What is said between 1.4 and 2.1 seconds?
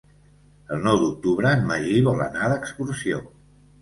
en Magí